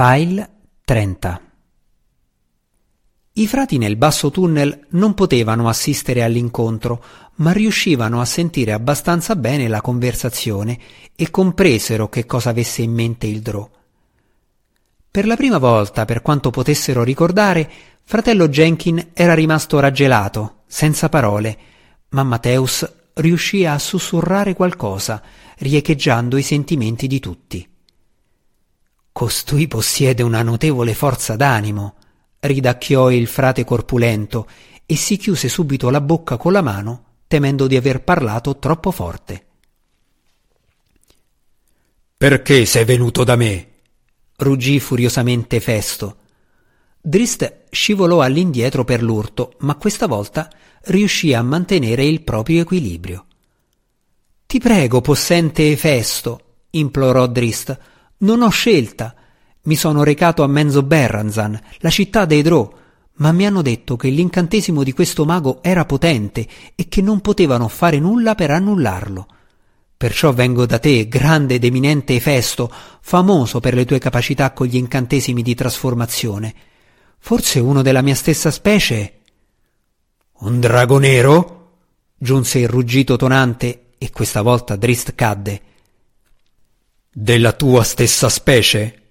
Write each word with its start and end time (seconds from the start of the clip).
File 0.00 0.48
30 0.84 1.40
I 3.32 3.46
frati 3.48 3.78
nel 3.78 3.96
basso 3.96 4.30
tunnel 4.30 4.86
non 4.90 5.12
potevano 5.14 5.68
assistere 5.68 6.22
all'incontro, 6.22 7.02
ma 7.38 7.50
riuscivano 7.50 8.20
a 8.20 8.24
sentire 8.24 8.70
abbastanza 8.70 9.34
bene 9.34 9.66
la 9.66 9.80
conversazione 9.80 10.78
e 11.16 11.30
compresero 11.30 12.08
che 12.08 12.26
cosa 12.26 12.50
avesse 12.50 12.82
in 12.82 12.92
mente 12.92 13.26
il 13.26 13.40
Drò. 13.40 13.68
Per 15.10 15.26
la 15.26 15.34
prima 15.34 15.58
volta, 15.58 16.04
per 16.04 16.22
quanto 16.22 16.50
potessero 16.50 17.02
ricordare, 17.02 17.68
fratello 18.04 18.46
Jenkin 18.46 19.08
era 19.14 19.34
rimasto 19.34 19.80
raggelato, 19.80 20.62
senza 20.68 21.08
parole, 21.08 21.58
ma 22.10 22.22
Matteus 22.22 22.88
riuscì 23.14 23.66
a 23.66 23.76
sussurrare 23.80 24.54
qualcosa, 24.54 25.20
riecheggiando 25.56 26.36
i 26.36 26.42
sentimenti 26.42 27.08
di 27.08 27.18
tutti. 27.18 27.68
Costui 29.18 29.66
possiede 29.66 30.22
una 30.22 30.44
notevole 30.44 30.94
forza 30.94 31.34
d'animo, 31.34 31.96
ridacchiò 32.38 33.10
il 33.10 33.26
frate 33.26 33.64
corpulento 33.64 34.46
e 34.86 34.94
si 34.94 35.16
chiuse 35.16 35.48
subito 35.48 35.90
la 35.90 36.00
bocca 36.00 36.36
con 36.36 36.52
la 36.52 36.62
mano, 36.62 37.04
temendo 37.26 37.66
di 37.66 37.74
aver 37.74 38.04
parlato 38.04 38.60
troppo 38.60 38.92
forte. 38.92 39.46
Perché 42.16 42.64
sei 42.64 42.84
venuto 42.84 43.24
da 43.24 43.34
me? 43.34 43.70
ruggì 44.36 44.78
furiosamente 44.78 45.58
Festo. 45.58 46.18
Drist 47.00 47.64
scivolò 47.70 48.20
all'indietro 48.20 48.84
per 48.84 49.02
l'urto, 49.02 49.54
ma 49.62 49.74
questa 49.74 50.06
volta 50.06 50.48
riuscì 50.82 51.34
a 51.34 51.42
mantenere 51.42 52.04
il 52.04 52.22
proprio 52.22 52.60
equilibrio. 52.60 53.26
Ti 54.46 54.60
prego, 54.60 55.00
possente 55.00 55.76
Festo, 55.76 56.40
implorò 56.70 57.26
Drist, 57.26 57.96
non 58.18 58.42
ho 58.42 58.48
scelta. 58.48 59.14
Mi 59.68 59.76
sono 59.76 60.02
recato 60.02 60.42
a 60.42 60.46
Menzo 60.46 60.82
Berranzan, 60.82 61.60
la 61.80 61.90
città 61.90 62.24
dei 62.24 62.40
Drò, 62.40 62.72
ma 63.16 63.32
mi 63.32 63.44
hanno 63.44 63.60
detto 63.60 63.96
che 63.96 64.08
l'incantesimo 64.08 64.82
di 64.82 64.92
questo 64.92 65.26
mago 65.26 65.62
era 65.62 65.84
potente 65.84 66.48
e 66.74 66.88
che 66.88 67.02
non 67.02 67.20
potevano 67.20 67.68
fare 67.68 67.98
nulla 67.98 68.34
per 68.34 68.50
annullarlo. 68.50 69.26
Perciò 69.94 70.32
vengo 70.32 70.64
da 70.64 70.78
te, 70.78 71.06
grande 71.06 71.56
ed 71.56 71.64
eminente 71.64 72.14
Efesto, 72.14 72.72
famoso 73.02 73.60
per 73.60 73.74
le 73.74 73.84
tue 73.84 73.98
capacità 73.98 74.52
con 74.52 74.68
gli 74.68 74.76
incantesimi 74.76 75.42
di 75.42 75.54
trasformazione. 75.54 76.54
Forse 77.18 77.60
uno 77.60 77.82
della 77.82 78.00
mia 78.00 78.14
stessa 78.14 78.50
specie? 78.50 79.18
Un 80.38 80.60
drago 80.60 80.96
nero? 80.96 81.56
giunse 82.16 82.58
il 82.58 82.68
ruggito 82.68 83.16
tonante 83.16 83.88
e 83.98 84.10
questa 84.12 84.40
volta 84.40 84.76
Drist 84.76 85.14
cadde. 85.14 85.60
Della 87.12 87.52
tua 87.52 87.82
stessa 87.82 88.30
specie? 88.30 89.02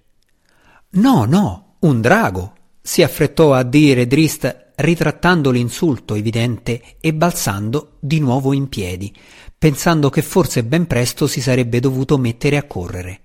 No, 0.90 1.26
no, 1.26 1.76
un 1.80 2.00
drago, 2.00 2.54
si 2.80 3.02
affrettò 3.02 3.52
a 3.52 3.62
dire 3.62 4.06
Drist 4.06 4.72
ritrattando 4.76 5.50
l'insulto 5.50 6.14
evidente 6.14 6.96
e 7.00 7.12
balzando 7.12 7.96
di 8.00 8.20
nuovo 8.20 8.54
in 8.54 8.68
piedi, 8.68 9.12
pensando 9.58 10.08
che 10.08 10.22
forse 10.22 10.64
ben 10.64 10.86
presto 10.86 11.26
si 11.26 11.42
sarebbe 11.42 11.80
dovuto 11.80 12.16
mettere 12.16 12.56
a 12.56 12.64
correre. 12.64 13.20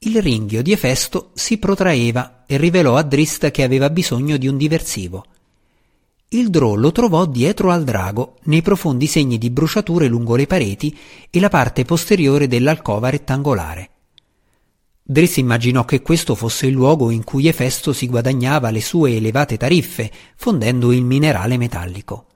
Il 0.00 0.20
ringhio 0.20 0.62
di 0.62 0.72
Efesto 0.72 1.30
si 1.34 1.56
protraeva 1.56 2.44
e 2.46 2.58
rivelò 2.58 2.96
a 2.96 3.02
Drist 3.02 3.50
che 3.50 3.62
aveva 3.62 3.88
bisogno 3.88 4.36
di 4.36 4.46
un 4.46 4.56
diversivo. 4.58 5.24
Il 6.28 6.50
drò 6.50 6.74
lo 6.74 6.92
trovò 6.92 7.24
dietro 7.26 7.70
al 7.70 7.84
drago, 7.84 8.36
nei 8.44 8.60
profondi 8.60 9.06
segni 9.06 9.38
di 9.38 9.50
bruciature 9.50 10.08
lungo 10.08 10.36
le 10.36 10.46
pareti 10.46 10.96
e 11.30 11.40
la 11.40 11.48
parte 11.48 11.84
posteriore 11.84 12.46
dell'alcova 12.48 13.08
rettangolare. 13.08 13.90
Driss 15.10 15.38
immaginò 15.38 15.84
che 15.84 16.02
questo 16.02 16.36
fosse 16.36 16.68
il 16.68 16.72
luogo 16.72 17.10
in 17.10 17.24
cui 17.24 17.48
Efesto 17.48 17.92
si 17.92 18.06
guadagnava 18.06 18.70
le 18.70 18.80
sue 18.80 19.16
elevate 19.16 19.56
tariffe, 19.56 20.08
fondendo 20.36 20.92
il 20.92 21.02
minerale 21.02 21.56
metallico. 21.56 22.26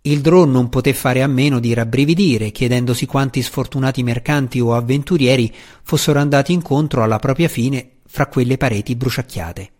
Il 0.00 0.20
drò 0.20 0.44
non 0.46 0.68
poté 0.68 0.92
fare 0.94 1.22
a 1.22 1.28
meno 1.28 1.60
di 1.60 1.72
rabbrividire, 1.72 2.50
chiedendosi 2.50 3.06
quanti 3.06 3.40
sfortunati 3.40 4.02
mercanti 4.02 4.58
o 4.58 4.74
avventurieri 4.74 5.54
fossero 5.84 6.18
andati 6.18 6.52
incontro 6.52 7.04
alla 7.04 7.20
propria 7.20 7.46
fine 7.46 7.98
fra 8.04 8.26
quelle 8.26 8.56
pareti 8.56 8.96
bruciacchiate. 8.96 9.70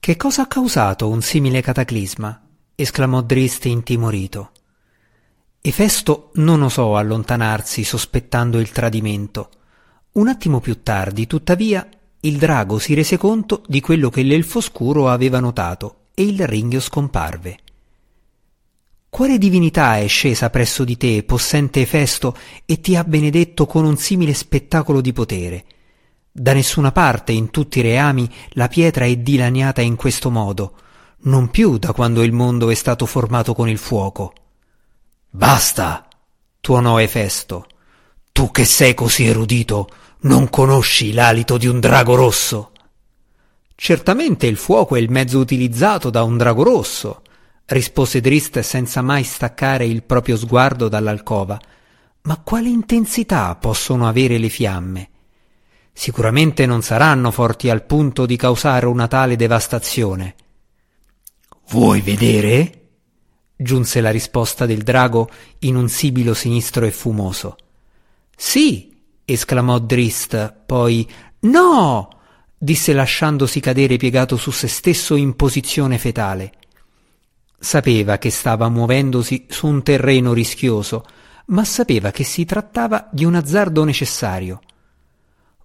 Che 0.00 0.16
cosa 0.18 0.42
ha 0.42 0.46
causato 0.46 1.08
un 1.08 1.22
simile 1.22 1.62
cataclisma? 1.62 2.46
esclamò 2.74 3.22
Drist 3.22 3.64
intimorito. 3.64 4.50
Efesto 5.62 6.28
non 6.34 6.60
osò 6.60 6.94
allontanarsi 6.94 7.84
sospettando 7.84 8.58
il 8.58 8.70
tradimento. 8.70 9.48
Un 10.14 10.28
attimo 10.28 10.60
più 10.60 10.80
tardi, 10.84 11.26
tuttavia, 11.26 11.88
il 12.20 12.38
drago 12.38 12.78
si 12.78 12.94
rese 12.94 13.16
conto 13.16 13.62
di 13.66 13.80
quello 13.80 14.10
che 14.10 14.22
l'elfo 14.22 14.60
scuro 14.60 15.08
aveva 15.08 15.40
notato 15.40 16.06
e 16.14 16.22
il 16.22 16.46
ringhio 16.46 16.78
scomparve. 16.78 17.58
Quale 19.08 19.38
divinità 19.38 19.98
è 19.98 20.06
scesa 20.06 20.50
presso 20.50 20.84
di 20.84 20.96
te, 20.96 21.24
possente 21.24 21.80
Efesto, 21.80 22.36
e 22.64 22.80
ti 22.80 22.94
ha 22.94 23.02
benedetto 23.02 23.66
con 23.66 23.84
un 23.84 23.96
simile 23.96 24.34
spettacolo 24.34 25.00
di 25.00 25.12
potere? 25.12 25.64
Da 26.30 26.52
nessuna 26.52 26.92
parte 26.92 27.32
in 27.32 27.50
tutti 27.50 27.80
i 27.80 27.82
reami 27.82 28.32
la 28.50 28.68
pietra 28.68 29.06
è 29.06 29.16
dilaniata 29.16 29.80
in 29.80 29.96
questo 29.96 30.30
modo, 30.30 30.76
non 31.22 31.50
più 31.50 31.76
da 31.76 31.92
quando 31.92 32.22
il 32.22 32.32
mondo 32.32 32.70
è 32.70 32.74
stato 32.74 33.04
formato 33.04 33.52
con 33.52 33.68
il 33.68 33.78
fuoco. 33.78 34.32
Basta! 35.28 36.06
tuonò 36.60 37.00
Efesto. 37.00 37.66
Tu 38.30 38.50
che 38.52 38.64
sei 38.64 38.94
così 38.94 39.26
erudito, 39.26 39.88
non 40.24 40.48
conosci 40.50 41.12
l'alito 41.12 41.56
di 41.56 41.66
un 41.66 41.80
drago 41.80 42.14
rosso? 42.14 42.72
Certamente 43.74 44.46
il 44.46 44.56
fuoco 44.56 44.96
è 44.96 44.98
il 44.98 45.10
mezzo 45.10 45.38
utilizzato 45.38 46.10
da 46.10 46.22
un 46.22 46.36
drago 46.36 46.62
rosso, 46.62 47.22
rispose 47.66 48.20
Drist 48.20 48.60
senza 48.60 49.02
mai 49.02 49.24
staccare 49.24 49.84
il 49.84 50.02
proprio 50.02 50.36
sguardo 50.36 50.88
dall'alcova. 50.88 51.60
Ma 52.22 52.40
quale 52.42 52.68
intensità 52.68 53.54
possono 53.56 54.08
avere 54.08 54.38
le 54.38 54.48
fiamme? 54.48 55.08
Sicuramente 55.92 56.64
non 56.64 56.82
saranno 56.82 57.30
forti 57.30 57.68
al 57.68 57.84
punto 57.84 58.24
di 58.26 58.36
causare 58.36 58.86
una 58.86 59.08
tale 59.08 59.36
devastazione. 59.36 60.34
Vuoi 61.68 62.00
vedere? 62.00 62.80
giunse 63.56 64.00
la 64.00 64.10
risposta 64.10 64.66
del 64.66 64.82
drago 64.82 65.30
in 65.60 65.76
un 65.76 65.88
sibilo 65.88 66.34
sinistro 66.34 66.84
e 66.86 66.90
fumoso. 66.90 67.56
Sì, 68.36 68.93
esclamò 69.24 69.78
Drist, 69.78 70.62
poi 70.66 71.08
No! 71.40 72.08
disse 72.56 72.94
lasciandosi 72.94 73.60
cadere 73.60 73.96
piegato 73.96 74.36
su 74.36 74.50
se 74.50 74.68
stesso 74.68 75.16
in 75.16 75.36
posizione 75.36 75.98
fetale. 75.98 76.52
Sapeva 77.58 78.18
che 78.18 78.30
stava 78.30 78.68
muovendosi 78.68 79.46
su 79.48 79.66
un 79.66 79.82
terreno 79.82 80.32
rischioso, 80.32 81.04
ma 81.46 81.64
sapeva 81.64 82.10
che 82.10 82.24
si 82.24 82.44
trattava 82.44 83.08
di 83.12 83.24
un 83.24 83.34
azzardo 83.34 83.84
necessario. 83.84 84.60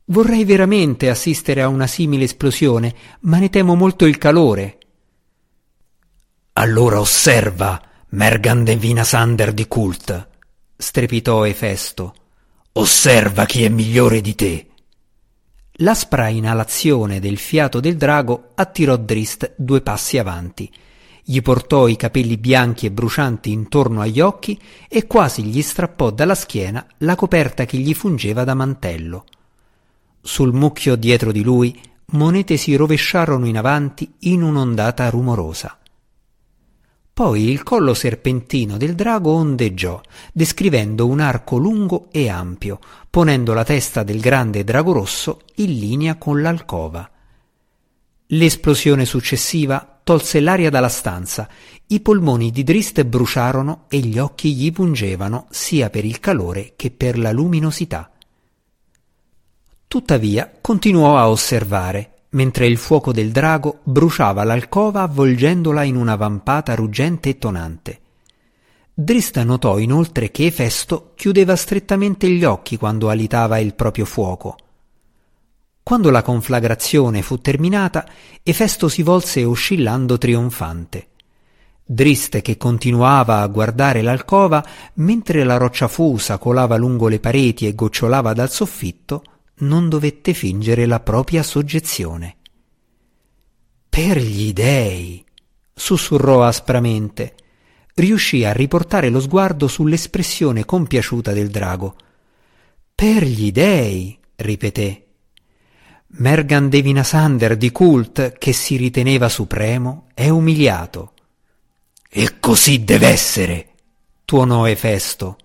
Vorrei 0.05 0.43
veramente 0.43 1.09
assistere 1.09 1.61
a 1.61 1.67
una 1.67 1.87
simile 1.87 2.25
esplosione, 2.25 2.95
ma 3.21 3.37
ne 3.37 3.49
temo 3.49 3.75
molto 3.75 4.05
il 4.05 4.17
calore. 4.17 4.77
Allora 6.53 6.99
osserva, 6.99 7.81
Mergan 8.09 8.63
Vinasander 8.63 9.53
di 9.53 9.67
Cult, 9.67 10.27
strepitò 10.75 11.45
Efesto. 11.45 12.13
Osserva 12.73 13.45
chi 13.45 13.63
è 13.63 13.69
migliore 13.69 14.21
di 14.21 14.35
te. 14.35 14.67
L'aspra 15.81 16.27
inalazione 16.27 17.19
del 17.19 17.39
fiato 17.39 17.79
del 17.79 17.97
drago 17.97 18.51
attirò 18.53 18.95
Drist 18.95 19.55
due 19.57 19.81
passi 19.81 20.19
avanti. 20.19 20.71
Gli 21.23 21.41
portò 21.41 21.87
i 21.87 21.95
capelli 21.95 22.37
bianchi 22.37 22.85
e 22.85 22.91
brucianti 22.91 23.51
intorno 23.51 24.01
agli 24.01 24.19
occhi 24.19 24.59
e 24.87 25.07
quasi 25.07 25.43
gli 25.43 25.63
strappò 25.63 26.11
dalla 26.11 26.35
schiena 26.35 26.85
la 26.99 27.15
coperta 27.15 27.65
che 27.65 27.77
gli 27.77 27.93
fungeva 27.95 28.43
da 28.43 28.53
mantello. 28.53 29.25
Sul 30.21 30.53
mucchio 30.53 30.95
dietro 30.95 31.31
di 31.31 31.41
lui 31.41 31.77
monete 32.11 32.55
si 32.55 32.75
rovesciarono 32.75 33.47
in 33.47 33.57
avanti 33.57 34.13
in 34.19 34.43
un'ondata 34.43 35.09
rumorosa. 35.09 35.78
Poi 37.19 37.49
il 37.49 37.63
collo 37.63 37.93
serpentino 37.93 38.77
del 38.77 38.95
drago 38.95 39.33
ondeggiò, 39.33 40.01
descrivendo 40.31 41.05
un 41.05 41.19
arco 41.19 41.57
lungo 41.57 42.07
e 42.13 42.29
ampio, 42.29 42.79
ponendo 43.09 43.51
la 43.51 43.65
testa 43.65 44.03
del 44.03 44.21
grande 44.21 44.63
drago 44.63 44.93
rosso 44.93 45.41
in 45.55 45.77
linea 45.77 46.15
con 46.15 46.41
l'alcova. 46.41 47.11
L'esplosione 48.27 49.03
successiva 49.03 49.99
tolse 50.01 50.39
l'aria 50.39 50.69
dalla 50.69 50.87
stanza, 50.87 51.49
i 51.87 51.99
polmoni 51.99 52.51
di 52.51 52.63
Drist 52.63 53.03
bruciarono 53.03 53.83
e 53.89 53.99
gli 53.99 54.17
occhi 54.17 54.55
gli 54.55 54.71
pungevano 54.71 55.47
sia 55.49 55.89
per 55.89 56.05
il 56.05 56.21
calore 56.21 56.71
che 56.77 56.89
per 56.89 57.19
la 57.19 57.33
luminosità. 57.33 58.09
Tuttavia 59.89 60.49
continuò 60.61 61.17
a 61.17 61.29
osservare, 61.29 62.18
mentre 62.31 62.67
il 62.67 62.77
fuoco 62.77 63.11
del 63.11 63.31
drago 63.31 63.79
bruciava 63.83 64.43
l'alcova 64.43 65.01
avvolgendola 65.01 65.83
in 65.83 65.95
una 65.95 66.15
vampata 66.15 66.75
ruggente 66.75 67.29
e 67.29 67.37
tonante. 67.37 67.99
Drista 68.93 69.43
notò 69.43 69.77
inoltre 69.79 70.29
che 70.29 70.45
Efesto 70.45 71.13
chiudeva 71.15 71.55
strettamente 71.55 72.29
gli 72.29 72.43
occhi 72.43 72.77
quando 72.77 73.09
alitava 73.09 73.57
il 73.57 73.73
proprio 73.73 74.05
fuoco. 74.05 74.57
Quando 75.81 76.11
la 76.11 76.21
conflagrazione 76.21 77.21
fu 77.21 77.39
terminata, 77.39 78.05
Efesto 78.43 78.89
si 78.89 79.01
volse 79.01 79.43
oscillando 79.43 80.17
trionfante. 80.17 81.07
Driste 81.83 82.43
che 82.43 82.57
continuava 82.57 83.39
a 83.39 83.47
guardare 83.47 84.03
l'alcova, 84.03 84.63
mentre 84.95 85.43
la 85.43 85.57
roccia 85.57 85.87
fusa 85.87 86.37
colava 86.37 86.75
lungo 86.75 87.07
le 87.07 87.19
pareti 87.19 87.65
e 87.65 87.73
gocciolava 87.73 88.33
dal 88.33 88.51
soffitto, 88.51 89.23
non 89.59 89.89
dovette 89.89 90.33
fingere 90.33 90.85
la 90.85 90.99
propria 90.99 91.43
soggezione. 91.43 92.37
Per 93.89 94.17
gli 94.17 94.53
dèi, 94.53 95.23
sussurrò 95.73 96.43
aspramente. 96.43 97.35
Riuscì 97.95 98.45
a 98.45 98.53
riportare 98.53 99.09
lo 99.09 99.19
sguardo 99.19 99.67
sull'espressione 99.67 100.63
compiaciuta 100.63 101.33
del 101.33 101.49
drago. 101.49 101.95
Per 102.95 103.23
gli 103.23 103.51
dèi, 103.51 104.17
ripeté. 104.35 105.05
Mergan 106.11 106.69
Devinasander 106.69 107.57
di 107.57 107.71
Cult, 107.71 108.37
che 108.37 108.53
si 108.53 108.77
riteneva 108.77 109.29
supremo, 109.29 110.07
è 110.13 110.29
umiliato. 110.29 111.13
E 112.09 112.39
così 112.39 112.83
dev'essere, 112.83 113.73
tuonò 114.25 114.67
Efesto. 114.67 115.37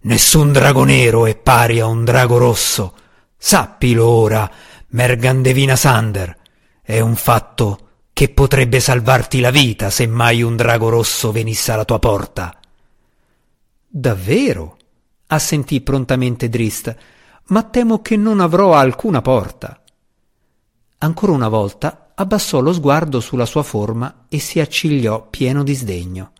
Nessun 0.00 0.50
drago 0.52 0.82
nero 0.84 1.26
è 1.26 1.36
pari 1.36 1.78
a 1.78 1.86
un 1.86 2.04
drago 2.04 2.38
rosso. 2.38 2.94
Sappilo 3.44 4.06
ora, 4.06 4.48
Mergan 4.90 5.42
Devinasander. 5.42 6.38
È 6.80 7.00
un 7.00 7.16
fatto 7.16 7.88
che 8.12 8.28
potrebbe 8.28 8.78
salvarti 8.78 9.40
la 9.40 9.50
vita 9.50 9.90
se 9.90 10.06
mai 10.06 10.42
un 10.42 10.54
drago 10.54 10.88
rosso 10.88 11.32
venisse 11.32 11.72
alla 11.72 11.84
tua 11.84 11.98
porta. 11.98 12.56
Davvero? 13.84 14.76
assentì 15.26 15.80
prontamente 15.80 16.48
Drist, 16.48 16.96
ma 17.46 17.64
temo 17.64 18.00
che 18.00 18.16
non 18.16 18.38
avrò 18.38 18.74
alcuna 18.74 19.20
porta. 19.22 19.82
Ancora 20.98 21.32
una 21.32 21.48
volta 21.48 22.12
abbassò 22.14 22.60
lo 22.60 22.72
sguardo 22.72 23.18
sulla 23.18 23.44
sua 23.44 23.64
forma 23.64 24.26
e 24.28 24.38
si 24.38 24.60
accigliò 24.60 25.28
pieno 25.28 25.64
di 25.64 25.74
sdegno. 25.74 26.30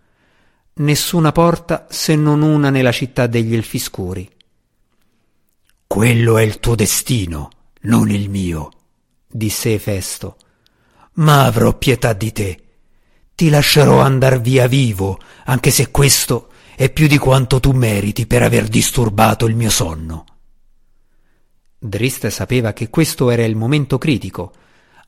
Nessuna 0.74 1.32
porta 1.32 1.86
se 1.90 2.14
non 2.14 2.42
una 2.42 2.70
nella 2.70 2.92
città 2.92 3.26
degli 3.26 3.56
elfi 3.56 3.80
scuri. 3.80 4.30
Quello 5.92 6.38
è 6.38 6.42
il 6.42 6.58
tuo 6.58 6.74
destino, 6.74 7.50
non 7.82 8.10
il 8.10 8.30
mio, 8.30 8.70
disse 9.28 9.74
Efesto. 9.74 10.38
Ma 11.16 11.44
avrò 11.44 11.76
pietà 11.76 12.14
di 12.14 12.32
te. 12.32 12.62
Ti 13.34 13.50
lascerò 13.50 14.00
andar 14.00 14.40
via 14.40 14.66
vivo, 14.66 15.18
anche 15.44 15.70
se 15.70 15.90
questo 15.90 16.48
è 16.76 16.90
più 16.90 17.06
di 17.06 17.18
quanto 17.18 17.60
tu 17.60 17.72
meriti 17.72 18.26
per 18.26 18.42
aver 18.42 18.68
disturbato 18.68 19.44
il 19.44 19.54
mio 19.54 19.68
sonno. 19.68 20.24
Drist 21.78 22.26
sapeva 22.28 22.72
che 22.72 22.88
questo 22.88 23.28
era 23.28 23.44
il 23.44 23.54
momento 23.54 23.98
critico 23.98 24.50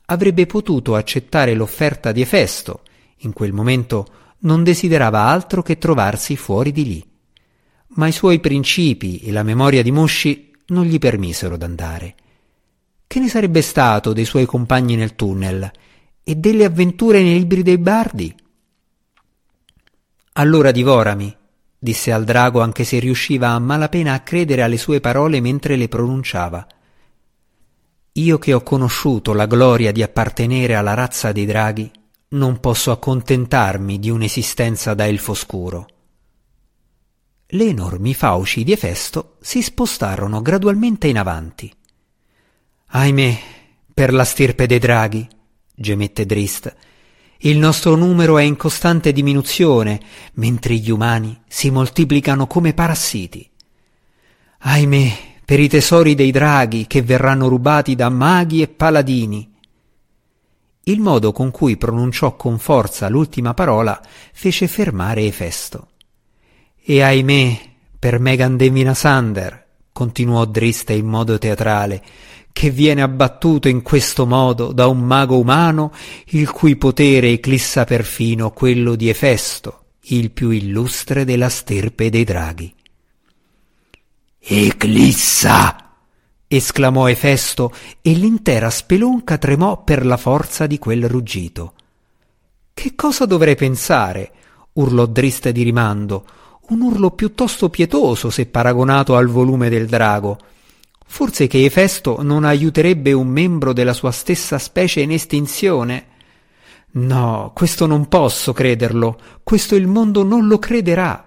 avrebbe 0.05 0.45
potuto 0.45 0.93
accettare 0.93 1.55
l'offerta 1.55 2.11
di 2.11 2.21
Efesto. 2.21 2.83
In 3.21 3.33
quel 3.33 3.53
momento 3.53 4.35
non 4.41 4.63
desiderava 4.63 5.23
altro 5.23 5.63
che 5.63 5.79
trovarsi 5.79 6.37
fuori 6.37 6.71
di 6.71 6.85
lì. 6.85 7.09
Ma 7.95 8.05
i 8.05 8.11
suoi 8.11 8.39
principi 8.39 9.21
e 9.21 9.31
la 9.31 9.41
memoria 9.41 9.81
di 9.81 9.89
Mosci 9.89 10.53
non 10.67 10.85
gli 10.85 10.97
permisero 10.99 11.57
d'andare. 11.57 12.15
Che 13.07 13.19
ne 13.19 13.29
sarebbe 13.29 13.61
stato 13.61 14.13
dei 14.13 14.25
suoi 14.25 14.45
compagni 14.45 14.95
nel 14.95 15.15
tunnel 15.15 15.71
e 16.23 16.35
delle 16.35 16.65
avventure 16.65 17.21
nei 17.21 17.37
libri 17.37 17.61
dei 17.63 17.77
bardi? 17.77 18.35
Allora 20.33 20.71
divorami, 20.71 21.33
disse 21.77 22.11
al 22.11 22.23
drago 22.23 22.61
anche 22.61 22.83
se 22.83 22.99
riusciva 22.99 23.49
a 23.49 23.59
malapena 23.59 24.13
a 24.13 24.21
credere 24.21 24.63
alle 24.63 24.77
sue 24.77 24.99
parole 24.99 25.39
mentre 25.39 25.75
le 25.75 25.87
pronunciava. 25.87 26.67
Io 28.13 28.37
che 28.37 28.53
ho 28.53 28.61
conosciuto 28.61 29.33
la 29.33 29.45
gloria 29.45 29.91
di 29.91 30.01
appartenere 30.01 30.75
alla 30.75 30.93
razza 30.93 31.31
dei 31.31 31.45
draghi, 31.45 31.91
non 32.29 32.59
posso 32.59 32.91
accontentarmi 32.91 33.99
di 33.99 34.09
un'esistenza 34.09 34.93
da 34.93 35.05
elfo 35.05 35.33
scuro. 35.33 35.87
Le 37.49 37.63
enormi 37.63 38.15
fauci 38.15 38.63
di 38.63 38.71
Efesto 38.71 39.37
si 39.39 39.61
spostarono 39.61 40.41
gradualmente 40.41 41.07
in 41.07 41.19
avanti. 41.19 41.71
Ahimè, 42.87 43.39
per 43.93 44.11
la 44.11 44.23
stirpe 44.23 44.65
dei 44.65 44.79
draghi, 44.79 45.27
gemette 45.75 46.25
Drist, 46.25 46.75
il 47.39 47.59
nostro 47.59 47.95
numero 47.95 48.39
è 48.39 48.41
in 48.41 48.55
costante 48.55 49.11
diminuzione, 49.11 50.01
mentre 50.33 50.73
gli 50.73 50.89
umani 50.89 51.39
si 51.47 51.69
moltiplicano 51.69 52.47
come 52.47 52.73
parassiti. 52.73 53.47
Ahimè, 54.61 55.17
per 55.45 55.59
i 55.59 55.67
tesori 55.67 56.15
dei 56.15 56.31
draghi 56.31 56.87
che 56.87 57.03
verranno 57.03 57.47
rubati 57.47 57.93
da 57.93 58.09
maghi 58.09 58.63
e 58.63 58.67
paladini. 58.67 59.53
Il 60.85 60.99
modo 60.99 61.31
con 61.31 61.51
cui 61.51 61.77
pronunciò 61.77 62.35
con 62.35 62.57
forza 62.57 63.07
l'ultima 63.07 63.53
parola 63.53 64.01
fece 64.33 64.67
fermare 64.67 65.25
Efesto. 65.25 65.89
E 66.87 67.01
ahimè, 67.01 67.59
per 67.97 68.19
Megan 68.19 68.57
Devina 68.57 68.93
Sander, 68.93 69.65
continuò 69.91 70.45
Driste 70.45 70.93
in 70.93 71.07
modo 71.07 71.39
teatrale, 71.39 72.03
che 72.53 72.69
viene 72.69 73.01
abbattuto 73.01 73.67
in 73.67 73.81
questo 73.81 74.27
modo 74.27 74.71
da 74.71 74.85
un 74.85 74.99
mago 74.99 75.39
umano 75.39 75.91
il 76.25 76.51
cui 76.51 76.75
potere 76.75 77.31
eclissa 77.31 77.85
perfino 77.85 78.51
quello 78.51 78.93
di 78.93 79.09
Efesto, 79.09 79.85
il 80.09 80.29
più 80.29 80.51
illustre 80.51 81.25
della 81.25 81.49
stirpe 81.49 82.11
dei 82.11 82.23
draghi. 82.23 82.71
Eclissa! 84.37 85.95
esclamò 86.45 87.09
Efesto 87.09 87.73
e 87.99 88.13
l'intera 88.13 88.69
spelonca 88.69 89.39
tremò 89.39 89.83
per 89.83 90.05
la 90.05 90.17
forza 90.17 90.67
di 90.67 90.77
quel 90.77 91.09
ruggito. 91.09 91.73
Che 92.75 92.93
cosa 92.93 93.25
dovrei 93.25 93.55
pensare? 93.55 94.31
urlò 94.73 95.07
Driste 95.07 95.51
di 95.51 95.63
rimando, 95.63 96.25
un 96.69 96.81
urlo 96.81 97.11
piuttosto 97.11 97.69
pietoso 97.69 98.29
se 98.29 98.45
paragonato 98.45 99.15
al 99.15 99.27
volume 99.27 99.69
del 99.69 99.87
drago. 99.87 100.37
Forse 101.05 101.47
che 101.47 101.63
Efesto 101.63 102.21
non 102.21 102.43
aiuterebbe 102.43 103.13
un 103.13 103.27
membro 103.27 103.73
della 103.73 103.93
sua 103.93 104.11
stessa 104.11 104.57
specie 104.57 105.01
in 105.01 105.11
estinzione? 105.11 106.07
No, 106.91 107.51
questo 107.53 107.85
non 107.85 108.07
posso 108.07 108.53
crederlo, 108.53 109.19
questo 109.43 109.75
il 109.75 109.87
mondo 109.87 110.23
non 110.23 110.47
lo 110.47 110.59
crederà. 110.59 111.23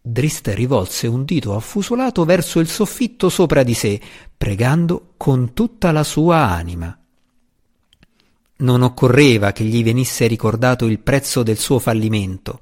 Drist 0.00 0.48
rivolse 0.48 1.06
un 1.06 1.24
dito 1.24 1.56
affusolato 1.56 2.24
verso 2.24 2.60
il 2.60 2.68
soffitto 2.68 3.30
sopra 3.30 3.62
di 3.62 3.72
sé, 3.72 4.00
pregando 4.36 5.14
con 5.16 5.54
tutta 5.54 5.92
la 5.92 6.04
sua 6.04 6.50
anima. 6.50 6.96
Non 8.56 8.82
occorreva 8.82 9.52
che 9.52 9.64
gli 9.64 9.82
venisse 9.82 10.26
ricordato 10.26 10.86
il 10.86 10.98
prezzo 10.98 11.42
del 11.42 11.58
suo 11.58 11.78
fallimento. 11.78 12.60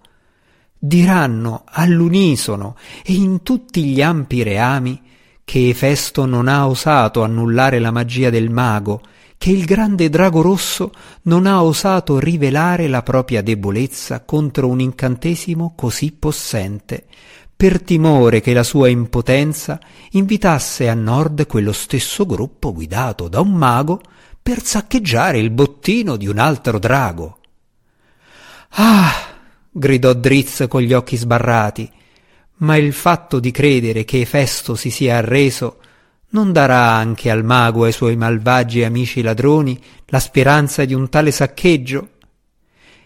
Diranno 0.84 1.62
all'unisono 1.64 2.74
e 3.04 3.12
in 3.12 3.44
tutti 3.44 3.84
gli 3.84 4.02
ampi 4.02 4.42
reami 4.42 5.00
che 5.44 5.68
Efesto 5.68 6.26
non 6.26 6.48
ha 6.48 6.66
osato 6.66 7.22
annullare 7.22 7.78
la 7.78 7.92
magia 7.92 8.30
del 8.30 8.50
mago, 8.50 9.00
che 9.38 9.52
il 9.52 9.64
grande 9.64 10.08
drago 10.08 10.40
rosso 10.40 10.90
non 11.22 11.46
ha 11.46 11.62
osato 11.62 12.18
rivelare 12.18 12.88
la 12.88 13.04
propria 13.04 13.42
debolezza 13.42 14.24
contro 14.24 14.66
un 14.66 14.80
incantesimo 14.80 15.74
così 15.76 16.10
possente, 16.10 17.06
per 17.56 17.80
timore 17.80 18.40
che 18.40 18.52
la 18.52 18.64
sua 18.64 18.88
impotenza 18.88 19.78
invitasse 20.10 20.88
a 20.88 20.94
nord 20.94 21.46
quello 21.46 21.72
stesso 21.72 22.26
gruppo 22.26 22.72
guidato 22.72 23.28
da 23.28 23.40
un 23.40 23.52
mago 23.52 24.00
per 24.42 24.64
saccheggiare 24.64 25.38
il 25.38 25.50
bottino 25.50 26.16
di 26.16 26.26
un 26.26 26.38
altro 26.38 26.80
drago. 26.80 27.38
Ah! 28.70 29.31
Gridò 29.72 30.12
Drizz 30.12 30.64
con 30.68 30.82
gli 30.82 30.92
occhi 30.92 31.16
sbarrati, 31.16 31.90
ma 32.56 32.76
il 32.76 32.92
fatto 32.92 33.40
di 33.40 33.50
credere 33.50 34.04
che 34.04 34.20
Efesto 34.20 34.74
si 34.74 34.90
sia 34.90 35.16
arreso 35.16 35.78
non 36.32 36.52
darà 36.52 36.92
anche 36.92 37.30
al 37.30 37.44
mago 37.44 37.84
e 37.84 37.88
ai 37.88 37.92
suoi 37.92 38.16
malvagi 38.16 38.84
amici 38.84 39.22
ladroni 39.22 39.78
la 40.06 40.20
speranza 40.20 40.84
di 40.84 40.94
un 40.94 41.08
tale 41.08 41.30
saccheggio? 41.30 42.08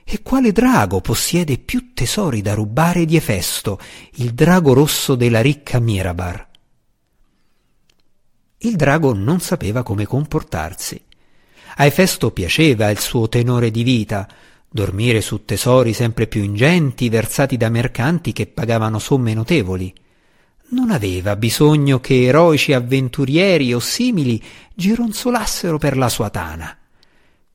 E 0.05 0.23
quale 0.23 0.53
drago 0.53 1.01
possiede 1.01 1.59
più 1.59 1.93
tesori 1.93 2.41
da 2.41 2.55
rubare 2.55 3.05
di 3.05 3.17
Efesto, 3.17 3.81
il 4.15 4.35
drago 4.35 4.73
rosso 4.73 5.17
della 5.17 5.41
ricca 5.41 5.81
Mirabar? 5.81 6.47
Il 8.59 8.77
drago 8.77 9.13
non 9.13 9.41
sapeva 9.41 9.83
come 9.83 10.07
comportarsi. 10.07 11.03
A 11.79 11.85
Efesto 11.85 12.31
piaceva 12.31 12.89
il 12.91 13.01
suo 13.01 13.29
tenore 13.29 13.73
di 13.73 13.83
vita, 13.83 14.29
dormire 14.69 15.21
su 15.21 15.45
tesori 15.45 15.93
sempre 15.93 16.27
più 16.27 16.43
ingenti 16.43 17.09
versati 17.09 17.57
da 17.57 17.69
mercanti 17.69 18.33
che 18.33 18.47
pagavano 18.47 18.99
somme 18.99 19.35
notevoli. 19.35 19.93
Non 20.69 20.91
aveva 20.91 21.37
bisogno 21.37 22.01
che 22.01 22.25
eroici 22.25 22.73
avventurieri 22.73 23.73
o 23.73 23.79
simili 23.79 24.43
gironzolassero 24.75 25.79
per 25.79 25.97
la 25.97 26.09
sua 26.09 26.29
tana. 26.31 26.77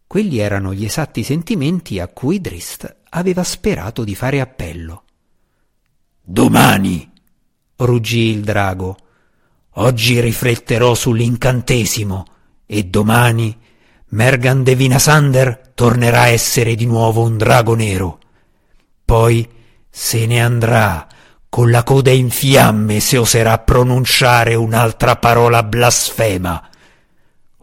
Quelli 0.07 0.39
erano 0.39 0.73
gli 0.73 0.85
esatti 0.85 1.23
sentimenti 1.23 1.99
a 1.99 2.07
cui 2.07 2.41
Drist 2.41 2.97
aveva 3.09 3.43
sperato 3.43 4.03
di 4.03 4.15
fare 4.15 4.39
appello. 4.39 5.03
Domani, 6.21 7.09
ruggì 7.77 8.29
il 8.29 8.41
drago, 8.41 8.97
oggi 9.75 10.19
rifletterò 10.19 10.95
sull'incantesimo 10.95 12.25
e 12.65 12.83
domani 12.85 13.57
Mergan 14.11 14.63
de 14.63 14.75
Vinasander 14.75 15.71
tornerà 15.73 16.21
a 16.21 16.27
essere 16.27 16.75
di 16.75 16.85
nuovo 16.85 17.21
un 17.21 17.37
drago 17.37 17.75
nero. 17.75 18.19
Poi 19.05 19.47
se 19.89 20.25
ne 20.25 20.41
andrà 20.41 21.07
con 21.47 21.69
la 21.69 21.83
coda 21.83 22.11
in 22.11 22.29
fiamme 22.29 22.99
se 22.99 23.17
oserà 23.17 23.59
pronunciare 23.59 24.55
un'altra 24.55 25.15
parola 25.15 25.63
blasfema. 25.63 26.69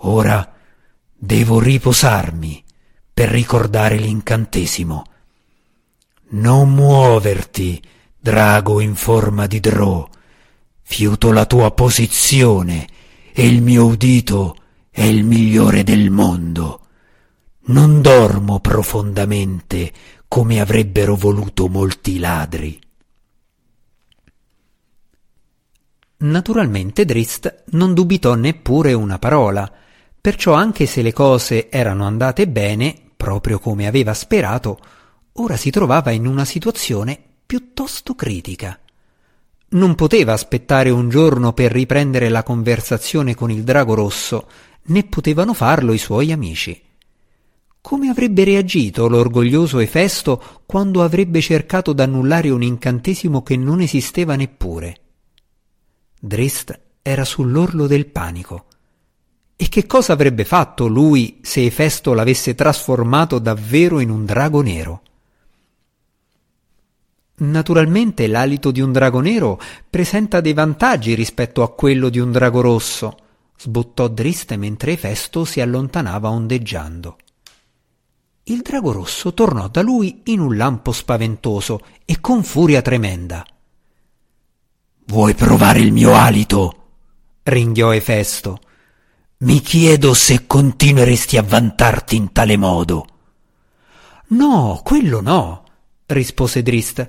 Ora 0.02 0.54
devo 1.14 1.58
riposarmi 1.60 2.64
per 3.12 3.28
ricordare 3.28 3.96
l'incantesimo. 3.96 5.04
Non 6.30 6.72
muoverti, 6.72 7.82
drago 8.18 8.80
in 8.80 8.94
forma 8.94 9.46
di 9.46 9.60
drò. 9.60 10.08
Fiuto 10.80 11.30
la 11.30 11.44
tua 11.44 11.70
posizione 11.72 12.86
e 13.34 13.46
il 13.46 13.60
mio 13.60 13.84
udito 13.84 14.57
è 14.98 15.04
il 15.04 15.22
migliore 15.22 15.84
del 15.84 16.10
mondo. 16.10 16.80
Non 17.66 18.02
dormo 18.02 18.58
profondamente 18.58 19.92
come 20.26 20.60
avrebbero 20.60 21.14
voluto 21.14 21.68
molti 21.68 22.18
ladri. 22.18 22.80
Naturalmente 26.16 27.04
Drist 27.04 27.62
non 27.66 27.94
dubitò 27.94 28.34
neppure 28.34 28.92
una 28.92 29.20
parola, 29.20 29.72
perciò 30.20 30.54
anche 30.54 30.84
se 30.86 31.02
le 31.02 31.12
cose 31.12 31.70
erano 31.70 32.04
andate 32.04 32.48
bene, 32.48 32.96
proprio 33.16 33.60
come 33.60 33.86
aveva 33.86 34.14
sperato, 34.14 34.80
ora 35.34 35.56
si 35.56 35.70
trovava 35.70 36.10
in 36.10 36.26
una 36.26 36.44
situazione 36.44 37.16
piuttosto 37.46 38.16
critica. 38.16 38.76
Non 39.70 39.94
poteva 39.94 40.32
aspettare 40.32 40.90
un 40.90 41.08
giorno 41.08 41.52
per 41.52 41.70
riprendere 41.70 42.28
la 42.28 42.42
conversazione 42.42 43.36
con 43.36 43.52
il 43.52 43.62
drago 43.62 43.94
rosso, 43.94 44.48
né 44.88 45.04
potevano 45.04 45.54
farlo 45.54 45.92
i 45.92 45.98
suoi 45.98 46.32
amici. 46.32 46.82
Come 47.80 48.08
avrebbe 48.08 48.44
reagito 48.44 49.08
l'orgoglioso 49.08 49.78
Efesto 49.78 50.62
quando 50.66 51.02
avrebbe 51.02 51.40
cercato 51.40 51.92
d'annullare 51.92 52.50
un 52.50 52.62
incantesimo 52.62 53.42
che 53.42 53.56
non 53.56 53.80
esisteva 53.80 54.36
neppure? 54.36 54.96
Drist 56.20 56.78
era 57.00 57.24
sull'orlo 57.24 57.86
del 57.86 58.06
panico. 58.06 58.66
E 59.56 59.68
che 59.68 59.86
cosa 59.86 60.12
avrebbe 60.12 60.44
fatto 60.44 60.86
lui 60.86 61.38
se 61.42 61.64
Efesto 61.64 62.12
l'avesse 62.12 62.54
trasformato 62.54 63.38
davvero 63.38 64.00
in 64.00 64.10
un 64.10 64.24
drago 64.24 64.60
nero? 64.60 65.02
Naturalmente 67.40 68.26
l'alito 68.26 68.70
di 68.70 68.80
un 68.80 68.92
drago 68.92 69.20
nero 69.20 69.60
presenta 69.88 70.40
dei 70.40 70.52
vantaggi 70.52 71.14
rispetto 71.14 71.62
a 71.62 71.72
quello 71.72 72.08
di 72.08 72.18
un 72.18 72.32
drago 72.32 72.60
rosso, 72.60 73.16
sbottò 73.58 74.06
Drist 74.08 74.54
mentre 74.54 74.92
Efesto 74.92 75.44
si 75.44 75.60
allontanava 75.60 76.30
ondeggiando. 76.30 77.16
Il 78.44 78.62
drago 78.62 78.92
rosso 78.92 79.34
tornò 79.34 79.68
da 79.68 79.82
lui 79.82 80.22
in 80.26 80.40
un 80.40 80.56
lampo 80.56 80.92
spaventoso 80.92 81.80
e 82.04 82.20
con 82.20 82.42
furia 82.44 82.80
tremenda. 82.80 83.44
Vuoi 85.06 85.34
provare 85.34 85.80
il 85.80 85.92
mio 85.92 86.14
alito? 86.14 86.74
ringhiò 87.42 87.92
Efesto. 87.92 88.60
Mi 89.38 89.60
chiedo 89.60 90.14
se 90.14 90.46
continueresti 90.46 91.36
a 91.36 91.42
vantarti 91.42 92.16
in 92.16 92.32
tale 92.32 92.56
modo. 92.56 93.06
No, 94.28 94.80
quello 94.84 95.20
no, 95.20 95.64
rispose 96.06 96.62
Drist. 96.62 97.08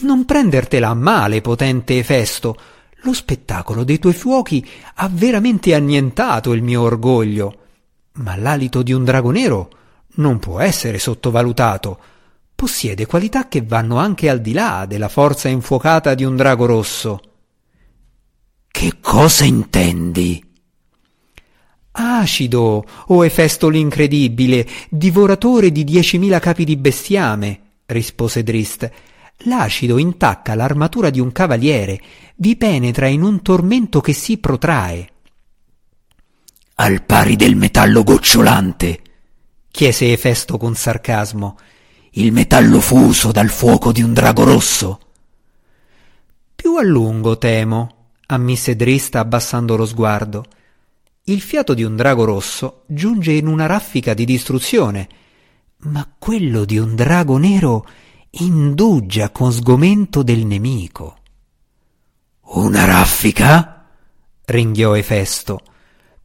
Non 0.00 0.24
prendertela 0.24 0.88
a 0.88 0.94
male, 0.94 1.40
potente 1.40 1.98
Efesto. 1.98 2.56
Lo 3.04 3.12
spettacolo 3.12 3.82
dei 3.82 3.98
tuoi 3.98 4.12
fuochi 4.12 4.64
ha 4.94 5.08
veramente 5.10 5.74
annientato 5.74 6.52
il 6.52 6.62
mio 6.62 6.82
orgoglio. 6.82 7.58
Ma 8.14 8.36
l'alito 8.36 8.82
di 8.82 8.92
un 8.92 9.04
drago 9.04 9.30
nero 9.30 9.70
non 10.14 10.38
può 10.38 10.60
essere 10.60 10.98
sottovalutato. 10.98 11.98
Possiede 12.54 13.06
qualità 13.06 13.48
che 13.48 13.62
vanno 13.62 13.98
anche 13.98 14.28
al 14.28 14.40
di 14.40 14.52
là 14.52 14.86
della 14.86 15.08
forza 15.08 15.48
infuocata 15.48 16.14
di 16.14 16.22
un 16.22 16.36
drago 16.36 16.66
rosso. 16.66 17.20
Che 18.70 18.92
cosa 19.00 19.44
intendi? 19.44 20.44
Acido, 21.94 22.84
o 23.06 23.24
Efesto 23.24 23.68
l'incredibile, 23.68 24.66
divoratore 24.88 25.72
di 25.72 25.82
diecimila 25.82 26.38
capi 26.38 26.64
di 26.64 26.76
bestiame, 26.76 27.60
rispose 27.86 28.42
Drist. 28.44 28.90
L'acido 29.44 29.98
intacca 29.98 30.54
l'armatura 30.54 31.10
di 31.10 31.18
un 31.18 31.32
cavaliere, 31.32 32.00
vi 32.36 32.56
penetra 32.56 33.06
in 33.06 33.22
un 33.22 33.42
tormento 33.42 34.00
che 34.00 34.12
si 34.12 34.38
protrae. 34.38 35.08
Al 36.76 37.02
pari 37.02 37.36
del 37.36 37.56
metallo 37.56 38.02
gocciolante, 38.02 39.00
chiese 39.70 40.12
Efesto 40.12 40.58
con 40.58 40.74
sarcasmo. 40.74 41.58
Il 42.12 42.32
metallo 42.32 42.80
fuso 42.80 43.32
dal 43.32 43.48
fuoco 43.48 43.90
di 43.90 44.02
un 44.02 44.12
drago 44.12 44.44
rosso. 44.44 45.00
Più 46.54 46.76
a 46.76 46.82
lungo, 46.82 47.38
temo, 47.38 48.10
ammise 48.26 48.76
Drista 48.76 49.20
abbassando 49.20 49.76
lo 49.76 49.86
sguardo. 49.86 50.44
Il 51.24 51.40
fiato 51.40 51.74
di 51.74 51.82
un 51.82 51.96
drago 51.96 52.24
rosso 52.24 52.84
giunge 52.86 53.32
in 53.32 53.46
una 53.46 53.66
raffica 53.66 54.14
di 54.14 54.24
distruzione, 54.24 55.08
ma 55.84 56.08
quello 56.18 56.64
di 56.64 56.78
un 56.78 56.94
drago 56.94 57.38
nero 57.38 57.86
indugia 58.34 59.28
con 59.28 59.52
sgomento 59.52 60.22
del 60.22 60.46
nemico. 60.46 61.18
Una 62.54 62.86
raffica? 62.86 63.86
ringhiò 64.46 64.94
Efesto. 64.96 65.60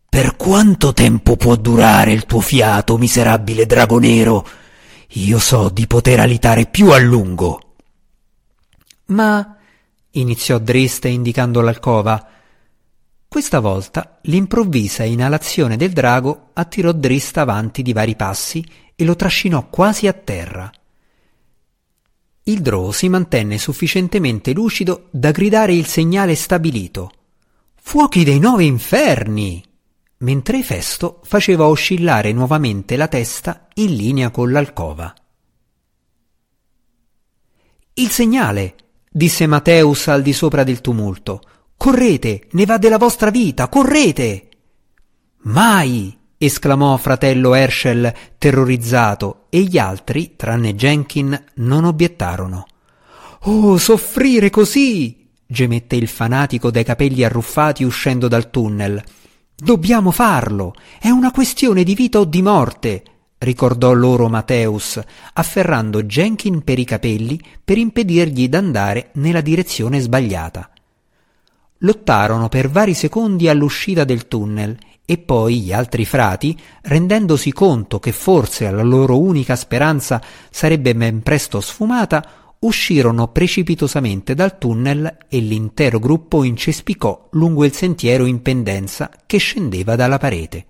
Per 0.08 0.38
quanto 0.38 0.94
tempo 0.94 1.36
può 1.36 1.58
durare 1.58 2.14
il 2.14 2.26
tuo 2.26 2.40
fiato, 2.40 2.98
miserabile 2.98 3.66
drago 3.66 4.00
nero? 4.00 4.48
Io 5.12 5.38
so 5.38 5.68
di 5.68 5.86
poter 5.86 6.22
alitare 6.22 6.66
più 6.68 6.92
a 6.92 6.98
lungo. 6.98 7.76
Ma 9.08 9.58
iniziò 10.12 10.60
Driste 10.60 11.10
indicando 11.10 11.60
l'alcova. 11.60 12.26
Questa 13.28 13.60
volta 13.60 14.20
l'improvvisa 14.24 15.04
inalazione 15.04 15.76
del 15.76 15.92
drago 15.92 16.52
attirò 16.54 16.94
Drista 16.94 17.42
avanti 17.42 17.82
di 17.82 17.92
vari 17.92 18.16
passi 18.16 18.66
e 18.96 19.04
lo 19.04 19.18
trascinò 19.18 19.68
quasi 19.68 20.08
a 20.08 20.14
terra. 20.14 20.72
Il 22.48 22.62
drò 22.62 22.92
si 22.92 23.10
mantenne 23.10 23.58
sufficientemente 23.58 24.54
lucido 24.54 25.08
da 25.12 25.32
gridare 25.32 25.74
il 25.74 25.86
segnale 25.86 26.34
stabilito. 26.34 27.12
Fuochi 27.76 28.24
dei 28.24 28.40
nove 28.40 28.64
inferni! 28.64 29.64
mentre 30.20 30.64
Festo 30.64 31.20
faceva 31.24 31.68
oscillare 31.68 32.32
nuovamente 32.32 32.96
la 32.96 33.08
testa 33.08 33.68
in 33.76 33.96
linea 33.96 34.32
con 34.32 34.52
l'alcova. 34.52 35.14
Il 37.96 38.10
segnale! 38.10 38.76
disse 39.12 39.46
Mateus 39.46 40.08
al 40.08 40.22
di 40.22 40.32
sopra 40.32 40.64
del 40.64 40.80
tumulto. 40.80 41.42
Correte, 41.76 42.48
ne 42.52 42.66
va 42.66 42.78
della 42.78 42.98
vostra 42.98 43.30
vita, 43.30 43.68
correte! 43.68 44.50
Mai! 45.42 46.18
Esclamò 46.38 46.96
fratello 46.98 47.54
Herschel 47.54 48.14
terrorizzato, 48.38 49.46
e 49.50 49.62
gli 49.62 49.78
altri, 49.78 50.36
tranne 50.36 50.76
Jenkin, 50.76 51.44
non 51.56 51.86
obiettarono. 51.86 52.68
Oh, 53.42 53.78
soffrire 53.78 54.50
così! 54.50 55.26
gemette 55.46 55.96
il 55.96 56.08
fanatico 56.08 56.70
dai 56.70 56.84
capelli 56.84 57.24
arruffati 57.24 57.84
uscendo 57.84 58.28
dal 58.28 58.50
tunnel. 58.50 59.02
Dobbiamo 59.56 60.12
farlo! 60.12 60.76
È 61.00 61.10
una 61.10 61.32
questione 61.32 61.84
di 61.84 61.96
vita 61.96 62.20
o 62.20 62.26
di 62.26 62.42
morte! 62.42 63.04
ricordò 63.40 63.94
loro 63.94 64.30
Mateus, 64.30 65.00
afferrando 65.34 66.04
Jenkin 66.04 66.64
per 66.64 66.80
i 66.80 66.86
capelli 66.86 67.40
per 67.64 67.78
impedirgli 67.78 68.50
d'andare 68.50 69.12
nella 69.14 69.42
direzione 69.42 70.00
sbagliata. 70.00 70.72
Lottarono 71.82 72.50
per 72.50 72.70
vari 72.70 72.96
secondi 72.96 73.48
all'uscita 73.48 74.04
del 74.04 74.28
tunnel 74.28 74.76
e 75.10 75.18
poi 75.20 75.62
gli 75.62 75.72
altri 75.72 76.04
frati, 76.04 76.60
rendendosi 76.82 77.54
conto 77.54 77.98
che 77.98 78.12
forse 78.12 78.70
la 78.70 78.84
loro 78.84 79.18
unica 79.18 79.56
speranza 79.56 80.22
sarebbe 80.50 80.94
ben 80.94 81.24
presto 81.24 81.62
sfumata, 81.62 82.56
uscirono 82.60 83.30
precipitosamente 83.30 84.34
dal 84.34 84.58
tunnel 84.58 85.18
e 85.30 85.40
l'intero 85.40 86.00
gruppo 86.00 86.44
incespicò 86.44 87.30
lungo 87.32 87.64
il 87.64 87.72
sentiero 87.72 88.26
in 88.26 88.42
pendenza 88.42 89.10
che 89.26 89.38
scendeva 89.38 89.96
dalla 89.96 90.18
parete. 90.18 90.66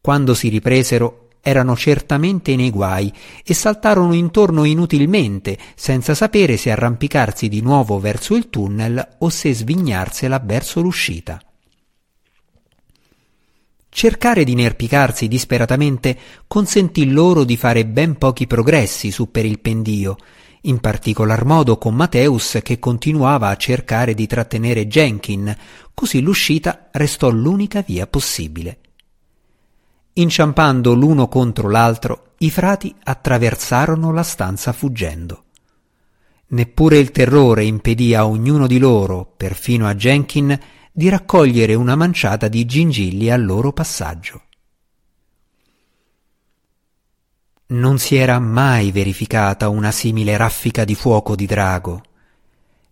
Quando 0.00 0.34
si 0.34 0.48
ripresero 0.48 1.28
erano 1.42 1.76
certamente 1.76 2.56
nei 2.56 2.70
guai 2.70 3.12
e 3.44 3.54
saltarono 3.54 4.14
intorno 4.14 4.64
inutilmente, 4.64 5.56
senza 5.76 6.16
sapere 6.16 6.56
se 6.56 6.72
arrampicarsi 6.72 7.48
di 7.48 7.60
nuovo 7.60 8.00
verso 8.00 8.34
il 8.34 8.50
tunnel 8.50 9.16
o 9.18 9.28
se 9.28 9.54
svignarsela 9.54 10.40
verso 10.44 10.80
l'uscita. 10.80 11.40
Cercare 13.94 14.44
di 14.44 14.52
inerpicarsi 14.52 15.28
disperatamente 15.28 16.18
consentì 16.46 17.10
loro 17.10 17.44
di 17.44 17.58
fare 17.58 17.84
ben 17.84 18.16
pochi 18.16 18.46
progressi 18.46 19.10
su 19.10 19.30
per 19.30 19.44
il 19.44 19.58
pendio, 19.58 20.16
in 20.62 20.80
particolar 20.80 21.44
modo 21.44 21.76
con 21.76 21.94
Mateus 21.94 22.60
che 22.62 22.78
continuava 22.78 23.48
a 23.48 23.56
cercare 23.56 24.14
di 24.14 24.26
trattenere 24.26 24.86
Jenkin, 24.86 25.54
così 25.92 26.22
l'uscita 26.22 26.88
restò 26.90 27.28
l'unica 27.28 27.82
via 27.82 28.06
possibile. 28.06 28.78
Inciampando 30.14 30.94
l'uno 30.94 31.28
contro 31.28 31.68
l'altro, 31.68 32.32
i 32.38 32.50
frati 32.50 32.94
attraversarono 33.02 34.10
la 34.10 34.22
stanza 34.22 34.72
fuggendo. 34.72 35.44
Neppure 36.46 36.96
il 36.96 37.10
terrore 37.10 37.64
impedì 37.64 38.14
a 38.14 38.26
ognuno 38.26 38.66
di 38.66 38.78
loro, 38.78 39.30
perfino 39.36 39.86
a 39.86 39.94
Jenkin, 39.94 40.58
di 40.92 41.08
raccogliere 41.08 41.74
una 41.74 41.96
manciata 41.96 42.48
di 42.48 42.66
gingilli 42.66 43.30
al 43.30 43.44
loro 43.44 43.72
passaggio. 43.72 44.42
Non 47.68 47.98
si 47.98 48.16
era 48.16 48.38
mai 48.38 48.92
verificata 48.92 49.70
una 49.70 49.90
simile 49.90 50.36
raffica 50.36 50.84
di 50.84 50.94
fuoco 50.94 51.34
di 51.34 51.46
drago. 51.46 52.02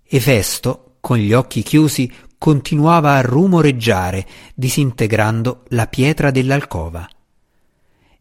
Efesto, 0.02 0.96
con 1.00 1.18
gli 1.18 1.34
occhi 1.34 1.62
chiusi, 1.62 2.10
continuava 2.38 3.16
a 3.16 3.20
rumoreggiare, 3.20 4.26
disintegrando 4.54 5.64
la 5.68 5.86
pietra 5.86 6.30
dell'alcova. 6.30 7.06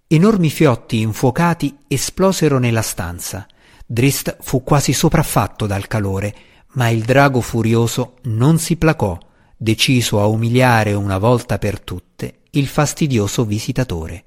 Enormi 0.06 0.50
fiotti 0.50 1.00
infuocati 1.00 1.78
esplosero 1.88 2.58
nella 2.58 2.82
stanza. 2.82 3.48
Drist 3.86 4.36
fu 4.42 4.62
quasi 4.62 4.92
sopraffatto 4.92 5.66
dal 5.66 5.88
calore, 5.88 6.36
ma 6.74 6.90
il 6.90 7.04
drago 7.04 7.40
furioso 7.40 8.16
non 8.24 8.60
si 8.60 8.76
placò, 8.76 9.18
deciso 9.62 10.22
a 10.22 10.26
umiliare 10.26 10.94
una 10.94 11.18
volta 11.18 11.58
per 11.58 11.82
tutte 11.82 12.44
il 12.52 12.66
fastidioso 12.66 13.44
visitatore. 13.44 14.24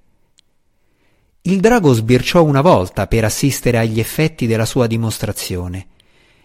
Il 1.41 1.59
drago 1.59 1.95
sbirciò 1.95 2.45
una 2.45 2.61
volta 2.61 3.07
per 3.07 3.25
assistere 3.25 3.79
agli 3.79 3.99
effetti 3.99 4.47
della 4.47 4.67
sua 4.67 4.87
dimostrazione. 4.87 5.87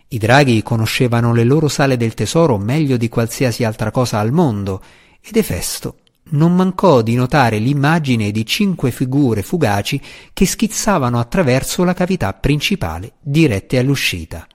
I 0.08 0.17
draghi 0.17 0.63
conoscevano 0.63 1.34
le 1.34 1.44
loro 1.44 1.67
sale 1.67 1.98
del 1.98 2.13
tesoro 2.13 2.58
meglio 2.58 2.96
di 2.96 3.10
qualsiasi 3.10 3.65
altra 3.65 3.91
cosa 3.91 4.20
al 4.20 4.32
mondo, 4.32 4.82
ed 5.20 5.36
Efesto 5.36 5.98
non 6.29 6.56
mancò 6.56 7.01
di 7.01 7.15
notare 7.15 7.58
l'immagine 7.58 8.32
di 8.32 8.46
cinque 8.46 8.91
figure 8.91 9.44
fugaci 9.44 10.01
che 10.32 10.46
schizzavano 10.46 11.20
attraverso 11.20 11.84
la 11.84 11.94
cavità 11.94 12.34
principale 12.34 13.15
dirette 13.20 13.79
all'uscita. 13.79 14.48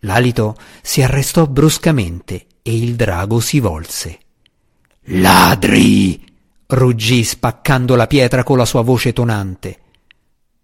L'alito 0.00 0.56
si 0.80 1.02
arrestò 1.02 1.46
bruscamente 1.46 2.46
e 2.62 2.76
il 2.76 2.94
drago 2.94 3.40
si 3.40 3.60
volse. 3.60 4.18
Ladri! 5.06 6.30
ruggì 6.66 7.22
spaccando 7.22 7.96
la 7.96 8.06
pietra 8.06 8.44
con 8.44 8.56
la 8.56 8.64
sua 8.64 8.82
voce 8.82 9.12
tonante. 9.12 9.80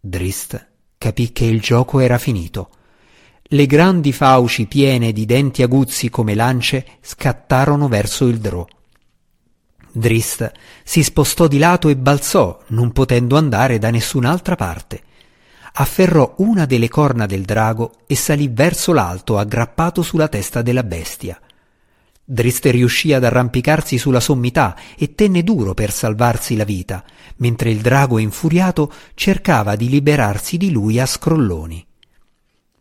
Drist 0.01 0.67
capì 0.97 1.33
che 1.33 1.45
il 1.45 1.61
gioco 1.61 2.01
era 2.01 2.19
finito. 2.19 2.71
Le 3.43 3.67
grandi 3.67 4.13
fauci 4.13 4.67
piene 4.67 5.13
di 5.13 5.27
denti 5.27 5.63
aguzzi 5.63 6.09
come 6.09 6.35
lance 6.35 6.85
scattarono 7.01 7.89
verso 7.89 8.27
il 8.27 8.39
drò. 8.39 8.67
Drist 9.91 10.53
si 10.85 11.03
spostò 11.03 11.47
di 11.47 11.59
lato 11.59 11.89
e 11.89 11.97
balzò, 11.97 12.61
non 12.69 12.93
potendo 12.93 13.37
andare 13.37 13.79
da 13.79 13.91
nessun'altra 13.91 14.55
parte. 14.55 15.03
Afferrò 15.75 16.35
una 16.39 16.67
delle 16.67 16.89
corna 16.89 17.27
del 17.27 17.43
drago 17.43 17.93
e 18.07 18.15
salì 18.17 18.49
verso 18.49 18.93
l'alto 18.93 19.39
aggrappato 19.39 20.03
sulla 20.03 20.29
testa 20.29 20.63
della 20.63 20.83
bestia. 20.83 21.41
Drist 22.31 22.67
riuscì 22.67 23.15
ad 23.15 23.25
arrampicarsi 23.25 23.97
sulla 23.97 24.21
sommità 24.21 24.77
e 24.99 25.15
tenne 25.15 25.43
duro 25.43 25.73
per 25.73 25.91
salvarsi 25.91 26.57
la 26.57 26.65
vita, 26.65 27.03
mentre 27.37 27.71
il 27.71 27.81
drago 27.81 28.19
infuriato 28.19 28.93
cercava 29.15 29.77
di 29.77 29.89
liberarsi 29.89 30.59
di 30.59 30.71
lui 30.71 31.01
a 31.01 31.07
scrolloni. 31.07 31.87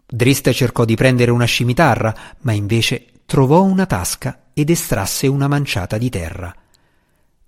Drist 0.06 0.52
cercò 0.52 0.84
di 0.84 0.96
prendere 0.96 1.32
una 1.32 1.46
scimitarra, 1.46 2.14
ma 2.42 2.52
invece 2.52 3.06
trovò 3.26 3.64
una 3.64 3.86
tasca 3.86 4.48
ed 4.54 4.70
estrasse 4.70 5.28
una 5.28 5.48
manciata 5.48 5.98
di 5.98 6.10
terra. 6.10 6.54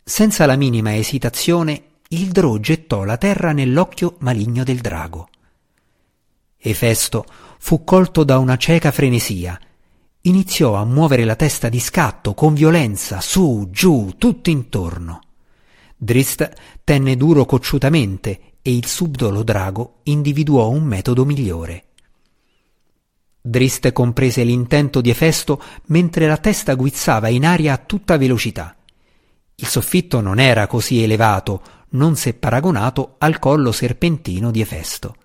Senza 0.02 0.46
la 0.46 0.56
minima 0.56 0.96
esitazione, 0.96 1.84
il 2.08 2.30
drò 2.30 2.56
gettò 2.60 3.04
la 3.04 3.18
terra 3.18 3.52
nell'occhio 3.52 4.16
maligno 4.20 4.64
del 4.64 4.80
drago. 4.80 5.28
Efesto 6.58 7.26
fu 7.58 7.84
colto 7.84 8.24
da 8.24 8.38
una 8.38 8.56
cieca 8.56 8.90
frenesia 8.94 9.60
iniziò 10.22 10.76
a 10.76 10.86
muovere 10.86 11.24
la 11.24 11.36
testa 11.36 11.70
di 11.70 11.80
scatto 11.80 12.34
con 12.34 12.54
violenza, 12.54 13.22
su, 13.22 13.68
giù, 13.72 14.16
tutto 14.18 14.50
intorno. 14.50 15.22
Drist 15.96 16.50
tenne 16.84 17.16
duro 17.16 17.46
cocciutamente 17.46 18.54
e 18.62 18.76
il 18.76 18.86
subdolo 18.86 19.44
drago 19.44 20.00
individuò 20.04 20.70
un 20.70 20.84
metodo 20.84 21.26
migliore. 21.26 21.84
Drist 23.42 23.92
comprese 23.94 24.44
l'intento 24.44 25.02
di 25.02 25.10
Efesto 25.10 25.62
mentre 25.88 26.28
la 26.28 26.38
testa 26.38 26.76
guizzava 26.76 27.30
in 27.30 27.46
aria 27.46 27.74
a 27.74 27.78
tutta 27.78 28.18
velocità. 28.18 28.76
Il 29.56 29.68
soffitto 29.68 30.22
non 30.22 30.40
era 30.40 30.68
così 30.68 31.02
elevato, 31.02 31.62
non 31.92 32.16
se 32.16 32.34
paragonato 32.34 33.16
al 33.18 33.40
collo 33.40 33.72
serpentino 33.72 34.52
di 34.52 34.62
Efesto. 34.62 35.16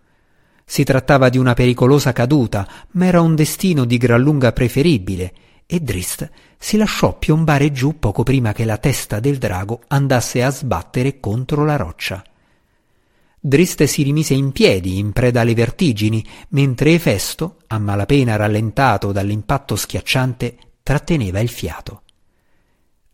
Si 0.64 0.82
trattava 0.84 1.28
di 1.28 1.38
una 1.38 1.54
pericolosa 1.54 2.12
caduta, 2.12 2.66
ma 2.92 3.06
era 3.06 3.20
un 3.20 3.34
destino 3.34 3.84
di 3.84 3.98
gran 3.98 4.20
lunga 4.20 4.52
preferibile, 4.52 5.32
e 5.66 5.80
Drist 5.80 6.30
si 6.58 6.76
lasciò 6.76 7.18
piombare 7.18 7.72
giù 7.72 7.98
poco 7.98 8.22
prima 8.22 8.52
che 8.52 8.64
la 8.64 8.78
testa 8.78 9.20
del 9.20 9.38
drago 9.38 9.82
andasse 9.88 10.42
a 10.42 10.50
sbattere 10.50 11.20
contro 11.20 11.64
la 11.64 11.76
roccia. 11.76 12.24
Drist 13.38 13.84
si 13.84 14.02
rimise 14.02 14.32
in 14.32 14.52
piedi, 14.52 14.98
in 14.98 15.12
preda 15.12 15.42
alle 15.42 15.54
vertigini, 15.54 16.24
mentre 16.50 16.94
Efesto, 16.94 17.58
a 17.66 17.78
malapena 17.78 18.36
rallentato 18.36 19.12
dall'impatto 19.12 19.76
schiacciante, 19.76 20.56
tratteneva 20.82 21.40
il 21.40 21.50
fiato. 21.50 22.03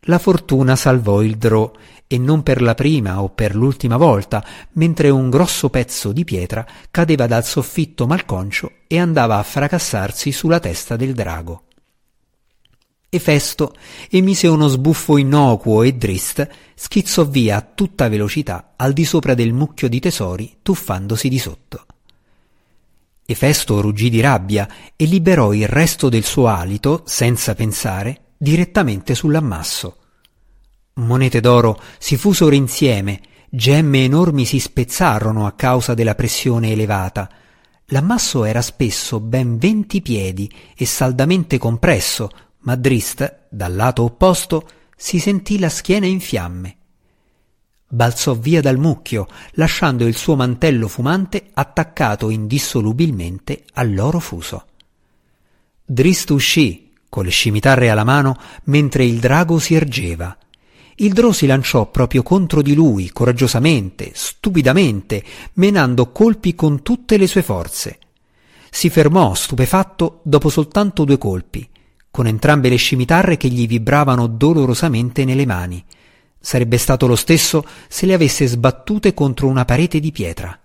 La 0.04 0.18
fortuna 0.18 0.76
salvò 0.76 1.22
il 1.22 1.36
drò 1.36 1.70
e 2.06 2.18
non 2.18 2.42
per 2.42 2.62
la 2.62 2.74
prima 2.74 3.22
o 3.22 3.28
per 3.28 3.54
l'ultima 3.54 3.96
volta, 3.96 4.44
mentre 4.72 5.10
un 5.10 5.28
grosso 5.28 5.68
pezzo 5.68 6.10
di 6.12 6.24
pietra 6.24 6.66
cadeva 6.90 7.26
dal 7.26 7.44
soffitto 7.44 8.06
malconcio 8.06 8.72
e 8.86 8.98
andava 8.98 9.36
a 9.36 9.42
fracassarsi 9.42 10.32
sulla 10.32 10.58
testa 10.58 10.96
del 10.96 11.12
drago. 11.12 11.64
Efesto 13.12 13.74
emise 14.08 14.46
uno 14.46 14.68
sbuffo 14.68 15.18
innocuo 15.18 15.82
e 15.82 15.92
Drist 15.94 16.48
schizzò 16.74 17.24
via 17.26 17.56
a 17.56 17.60
tutta 17.60 18.08
velocità 18.08 18.74
al 18.76 18.92
di 18.92 19.04
sopra 19.04 19.34
del 19.34 19.52
mucchio 19.52 19.88
di 19.88 20.00
tesori, 20.00 20.58
tuffandosi 20.62 21.28
di 21.28 21.38
sotto. 21.38 21.86
Efesto 23.26 23.80
ruggì 23.80 24.10
di 24.10 24.20
rabbia 24.20 24.68
e 24.96 25.04
liberò 25.04 25.52
il 25.52 25.68
resto 25.68 26.08
del 26.08 26.24
suo 26.24 26.46
alito, 26.46 27.02
senza 27.04 27.54
pensare, 27.54 28.29
direttamente 28.42 29.14
sull'ammasso. 29.14 29.96
Monete 30.94 31.40
d'oro 31.40 31.79
si 31.98 32.16
fusero 32.16 32.55
insieme, 32.55 33.20
gemme 33.50 34.05
enormi 34.05 34.46
si 34.46 34.59
spezzarono 34.59 35.44
a 35.44 35.53
causa 35.53 35.92
della 35.92 36.14
pressione 36.14 36.70
elevata. 36.70 37.29
L'ammasso 37.87 38.44
era 38.44 38.62
spesso 38.62 39.20
ben 39.20 39.59
venti 39.59 40.00
piedi 40.00 40.50
e 40.74 40.87
saldamente 40.87 41.59
compresso, 41.59 42.31
ma 42.61 42.76
Drist, 42.76 43.48
dal 43.50 43.74
lato 43.74 44.05
opposto, 44.05 44.66
si 44.96 45.18
sentì 45.18 45.59
la 45.59 45.68
schiena 45.68 46.07
in 46.07 46.20
fiamme. 46.20 46.76
Balzò 47.88 48.35
via 48.35 48.62
dal 48.62 48.79
mucchio, 48.79 49.26
lasciando 49.53 50.07
il 50.07 50.16
suo 50.16 50.35
mantello 50.35 50.88
fumante 50.88 51.50
attaccato 51.53 52.31
indissolubilmente 52.31 53.64
al 53.74 53.92
loro 53.92 54.18
fuso. 54.18 54.64
Drist 55.85 56.31
uscì, 56.31 56.89
con 57.11 57.25
le 57.25 57.31
scimitarre 57.31 57.90
alla 57.90 58.05
mano, 58.05 58.37
mentre 58.64 59.05
il 59.05 59.18
drago 59.18 59.59
si 59.59 59.75
ergeva. 59.75 60.35
Il 60.96 61.12
drò 61.12 61.33
si 61.33 61.46
lanciò 61.46 61.90
proprio 61.90 62.23
contro 62.23 62.62
di 62.62 62.73
lui, 62.75 63.11
coraggiosamente, 63.11 64.12
stupidamente, 64.14 65.23
menando 65.55 66.12
colpi 66.12 66.55
con 66.55 66.83
tutte 66.83 67.18
le 67.18 67.27
sue 67.27 67.42
forze. 67.42 67.99
Si 68.70 68.88
fermò, 68.88 69.35
stupefatto, 69.35 70.20
dopo 70.23 70.49
soltanto 70.49 71.05
due 71.05 71.18
colpi, 71.18 71.68
con 72.11 72.27
entrambe 72.27 72.68
le 72.68 72.77
scimitarre 72.77 73.37
che 73.37 73.49
gli 73.49 73.66
vibravano 73.66 74.27
dolorosamente 74.27 75.25
nelle 75.25 75.46
mani. 75.46 75.85
Sarebbe 76.38 76.79
stato 76.79 77.07
lo 77.07 77.16
stesso 77.16 77.66
se 77.88 78.07
le 78.07 78.14
avesse 78.14 78.46
sbattute 78.46 79.12
contro 79.12 79.49
una 79.49 79.64
parete 79.64 80.01
di 80.01 80.12
pietra. 80.12 80.59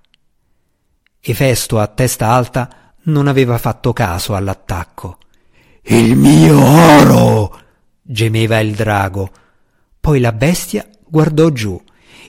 Efesto, 1.20 1.80
a 1.80 1.88
testa 1.88 2.28
alta, 2.28 2.94
non 3.04 3.28
aveva 3.28 3.58
fatto 3.58 3.94
caso 3.94 4.36
all'attacco. 4.36 5.18
Il 5.88 6.16
mio 6.16 6.58
oro! 6.60 7.60
gemeva 8.02 8.60
il 8.60 8.74
drago. 8.74 9.30
Poi 10.00 10.20
la 10.20 10.32
bestia 10.32 10.88
guardò 11.08 11.50
giù. 11.50 11.80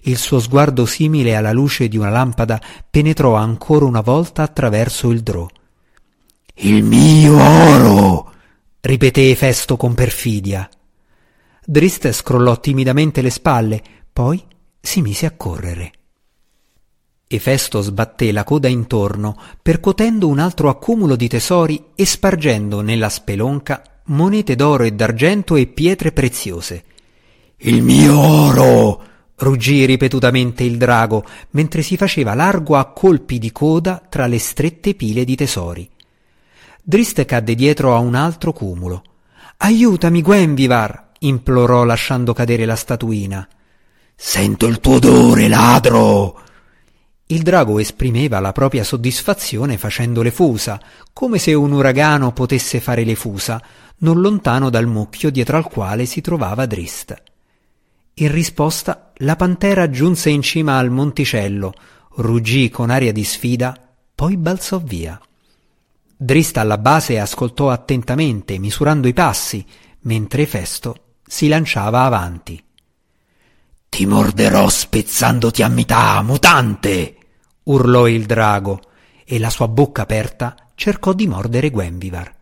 Il 0.02 0.18
suo 0.18 0.40
sguardo 0.40 0.84
simile 0.84 1.34
alla 1.34 1.52
luce 1.52 1.88
di 1.88 1.96
una 1.96 2.10
lampada 2.10 2.60
penetrò 2.88 3.34
ancora 3.34 3.86
una 3.86 4.02
volta 4.02 4.42
attraverso 4.42 5.10
il 5.10 5.22
drò. 5.22 5.46
Il 6.56 6.84
mio 6.84 7.36
oro! 7.42 8.32
ripeté 8.80 9.34
Festo 9.34 9.78
con 9.78 9.94
perfidia. 9.94 10.68
Drist 11.64 12.12
scrollò 12.12 12.60
timidamente 12.60 13.22
le 13.22 13.30
spalle, 13.30 13.82
poi 14.12 14.44
si 14.80 15.00
mise 15.00 15.24
a 15.24 15.32
correre. 15.32 15.92
Efesto 17.28 17.80
sbatté 17.80 18.30
la 18.30 18.44
coda 18.44 18.68
intorno, 18.68 19.36
percotendo 19.60 20.28
un 20.28 20.38
altro 20.38 20.68
accumulo 20.68 21.16
di 21.16 21.26
tesori 21.26 21.86
e 21.96 22.06
spargendo 22.06 22.82
nella 22.82 23.08
spelonca 23.08 23.82
monete 24.06 24.54
d'oro 24.54 24.84
e 24.84 24.92
d'argento 24.92 25.56
e 25.56 25.66
pietre 25.66 26.12
preziose. 26.12 26.84
Il 27.58 27.82
mio 27.82 28.16
oro! 28.16 29.02
ruggì 29.38 29.84
ripetutamente 29.84 30.62
il 30.62 30.78
drago 30.78 31.24
mentre 31.50 31.82
si 31.82 31.96
faceva 31.96 32.32
largo 32.32 32.76
a 32.76 32.86
colpi 32.92 33.38
di 33.38 33.50
coda 33.50 34.00
tra 34.08 34.26
le 34.26 34.38
strette 34.38 34.94
pile 34.94 35.24
di 35.24 35.34
tesori. 35.34 35.90
Drist 36.80 37.24
cadde 37.24 37.56
dietro 37.56 37.94
a 37.94 37.98
un 37.98 38.14
altro 38.14 38.52
cumulo. 38.52 39.02
Aiutami, 39.56 40.22
Gwenvivar! 40.22 41.08
implorò 41.18 41.82
lasciando 41.82 42.32
cadere 42.32 42.66
la 42.66 42.76
statuina. 42.76 43.48
Sento 44.14 44.66
il 44.66 44.78
tuo 44.78 44.94
odore, 44.94 45.48
ladro! 45.48 46.44
Il 47.28 47.42
drago 47.42 47.80
esprimeva 47.80 48.38
la 48.38 48.52
propria 48.52 48.84
soddisfazione 48.84 49.78
facendo 49.78 50.22
le 50.22 50.30
fusa, 50.30 50.80
come 51.12 51.38
se 51.38 51.54
un 51.54 51.72
uragano 51.72 52.32
potesse 52.32 52.78
fare 52.78 53.02
le 53.02 53.16
fusa, 53.16 53.60
non 53.98 54.20
lontano 54.20 54.70
dal 54.70 54.86
mucchio 54.86 55.30
dietro 55.30 55.56
al 55.56 55.64
quale 55.64 56.06
si 56.06 56.20
trovava 56.20 56.66
Drist. 56.66 57.20
In 58.14 58.30
risposta, 58.30 59.10
la 59.16 59.34
pantera 59.34 59.90
giunse 59.90 60.30
in 60.30 60.40
cima 60.40 60.78
al 60.78 60.90
monticello, 60.90 61.74
ruggì 62.16 62.70
con 62.70 62.90
aria 62.90 63.12
di 63.12 63.24
sfida, 63.24 63.76
poi 64.14 64.36
balzò 64.36 64.78
via. 64.78 65.20
Drist 66.16 66.56
alla 66.58 66.78
base 66.78 67.18
ascoltò 67.18 67.70
attentamente, 67.70 68.56
misurando 68.58 69.08
i 69.08 69.12
passi, 69.12 69.66
mentre 70.02 70.46
Festo 70.46 71.14
si 71.26 71.48
lanciava 71.48 72.04
avanti. 72.04 72.62
Ti 73.88 74.06
morderò 74.06 74.68
spezzandoti 74.68 75.62
a 75.62 75.68
metà, 75.68 76.22
mutante! 76.22 77.15
Urlò 77.68 78.06
il 78.06 78.26
drago, 78.26 78.80
e 79.24 79.38
la 79.38 79.50
sua 79.50 79.68
bocca 79.68 80.02
aperta 80.02 80.54
cercò 80.74 81.12
di 81.12 81.26
mordere 81.26 81.70
Gwenvivar. 81.70 82.32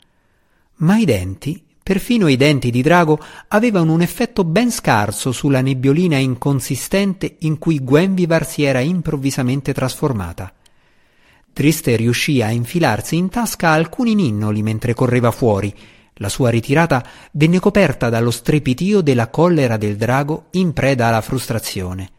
Ma 0.76 0.98
i 0.98 1.04
denti, 1.04 1.62
perfino 1.82 2.28
i 2.28 2.36
denti 2.36 2.70
di 2.70 2.82
drago, 2.82 3.18
avevano 3.48 3.92
un 3.92 4.02
effetto 4.02 4.44
ben 4.44 4.70
scarso 4.70 5.32
sulla 5.32 5.60
nebbiolina 5.60 6.16
inconsistente 6.16 7.36
in 7.40 7.58
cui 7.58 7.82
Gwenvivar 7.82 8.46
si 8.46 8.64
era 8.64 8.80
improvvisamente 8.80 9.72
trasformata. 9.72 10.52
Triste 11.52 11.96
riuscì 11.96 12.42
a 12.42 12.50
infilarsi 12.50 13.16
in 13.16 13.28
tasca 13.28 13.70
alcuni 13.70 14.14
ninnoli 14.14 14.62
mentre 14.62 14.92
correva 14.92 15.30
fuori. 15.30 15.72
La 16.14 16.28
sua 16.28 16.50
ritirata 16.50 17.06
venne 17.32 17.60
coperta 17.60 18.08
dallo 18.08 18.30
strepitio 18.30 19.00
della 19.00 19.28
collera 19.28 19.76
del 19.76 19.96
drago 19.96 20.46
in 20.50 20.72
preda 20.72 21.06
alla 21.06 21.20
frustrazione. 21.20 22.10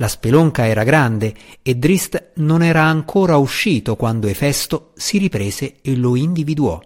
La 0.00 0.06
spelonca 0.06 0.66
era 0.66 0.84
grande 0.84 1.34
e 1.60 1.74
Drist 1.74 2.32
non 2.36 2.62
era 2.62 2.84
ancora 2.84 3.36
uscito 3.36 3.96
quando 3.96 4.28
Efesto 4.28 4.92
si 4.94 5.18
riprese 5.18 5.80
e 5.82 5.96
lo 5.96 6.14
individuò. 6.14 6.80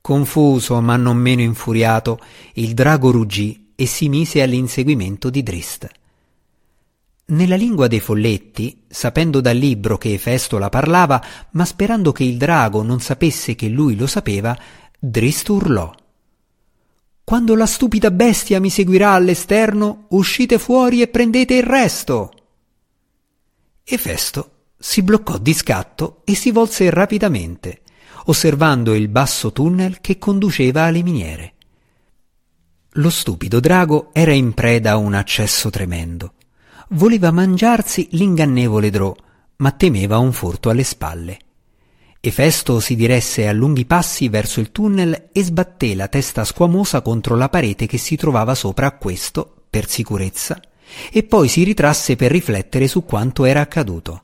Confuso 0.00 0.80
ma 0.80 0.96
non 0.96 1.16
meno 1.16 1.40
infuriato, 1.40 2.20
il 2.54 2.74
drago 2.74 3.10
ruggì 3.10 3.72
e 3.74 3.86
si 3.86 4.08
mise 4.08 4.42
all'inseguimento 4.42 5.28
di 5.28 5.42
Drist. 5.42 5.88
Nella 7.24 7.56
lingua 7.56 7.88
dei 7.88 8.00
folletti, 8.00 8.84
sapendo 8.88 9.40
dal 9.40 9.56
libro 9.56 9.98
che 9.98 10.12
Efesto 10.12 10.58
la 10.58 10.68
parlava, 10.68 11.24
ma 11.52 11.64
sperando 11.64 12.12
che 12.12 12.22
il 12.22 12.36
drago 12.36 12.82
non 12.82 13.00
sapesse 13.00 13.56
che 13.56 13.66
lui 13.66 13.96
lo 13.96 14.06
sapeva, 14.06 14.56
Drist 15.00 15.48
urlò. 15.48 15.92
Quando 17.32 17.54
la 17.54 17.64
stupida 17.64 18.10
bestia 18.10 18.60
mi 18.60 18.68
seguirà 18.68 19.12
all'esterno, 19.12 20.04
uscite 20.10 20.58
fuori 20.58 21.00
e 21.00 21.08
prendete 21.08 21.54
il 21.54 21.62
resto. 21.62 22.30
Efesto 23.82 24.50
si 24.76 25.00
bloccò 25.00 25.38
di 25.38 25.54
scatto 25.54 26.20
e 26.26 26.34
si 26.34 26.50
volse 26.50 26.90
rapidamente, 26.90 27.80
osservando 28.26 28.92
il 28.92 29.08
basso 29.08 29.50
tunnel 29.50 30.02
che 30.02 30.18
conduceva 30.18 30.82
alle 30.82 31.02
miniere. 31.02 31.54
Lo 32.96 33.08
stupido 33.08 33.60
drago 33.60 34.10
era 34.12 34.32
in 34.32 34.52
preda 34.52 34.90
a 34.90 34.96
un 34.98 35.14
accesso 35.14 35.70
tremendo. 35.70 36.34
Voleva 36.88 37.30
mangiarsi 37.30 38.08
l'ingannevole 38.10 38.90
Drò, 38.90 39.16
ma 39.56 39.70
temeva 39.70 40.18
un 40.18 40.34
furto 40.34 40.68
alle 40.68 40.84
spalle. 40.84 41.38
Efesto 42.24 42.78
si 42.78 42.94
diresse 42.94 43.48
a 43.48 43.52
lunghi 43.52 43.84
passi 43.84 44.28
verso 44.28 44.60
il 44.60 44.70
tunnel 44.70 45.30
e 45.32 45.42
sbatté 45.42 45.96
la 45.96 46.06
testa 46.06 46.44
squamosa 46.44 47.00
contro 47.00 47.34
la 47.34 47.48
parete 47.48 47.86
che 47.86 47.98
si 47.98 48.14
trovava 48.14 48.54
sopra 48.54 48.86
a 48.86 48.92
questo, 48.92 49.64
per 49.68 49.88
sicurezza, 49.88 50.60
e 51.10 51.24
poi 51.24 51.48
si 51.48 51.64
ritrasse 51.64 52.14
per 52.14 52.30
riflettere 52.30 52.86
su 52.86 53.04
quanto 53.04 53.44
era 53.44 53.60
accaduto. 53.60 54.20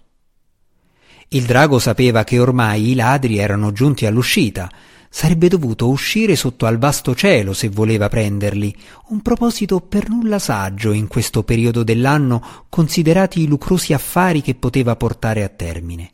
Il 1.31 1.43
drago 1.43 1.81
sapeva 1.81 2.23
che 2.23 2.39
ormai 2.39 2.91
i 2.91 2.95
ladri 2.95 3.39
erano 3.39 3.73
giunti 3.73 4.07
all'uscita, 4.07 4.71
sarebbe 5.11 5.49
dovuto 5.49 5.89
uscire 5.89 6.37
sotto 6.37 6.67
al 6.67 6.79
vasto 6.79 7.17
cielo 7.17 7.53
se 7.53 7.69
voleva 7.69 8.09
prenderli, 8.09 8.77
un 9.09 9.23
proposito 9.23 9.81
per 9.81 10.09
nulla 10.09 10.39
saggio 10.39 10.93
in 10.93 11.09
questo 11.09 11.43
periodo 11.43 11.83
dell'anno, 11.83 12.67
considerati 12.69 13.41
i 13.41 13.49
lucrosi 13.49 13.93
affari 13.93 14.41
che 14.41 14.55
poteva 14.55 14.95
portare 14.95 15.43
a 15.43 15.49
termine. 15.49 16.13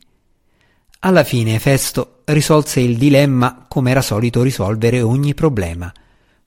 Alla 1.05 1.23
fine 1.23 1.59
Festo 1.59 2.23
risolse 2.25 2.79
il 2.79 2.97
dilemma 2.97 3.67
come 3.69 3.91
era 3.91 4.01
solito 4.01 4.41
risolvere 4.41 5.03
ogni 5.03 5.35
problema. 5.35 5.93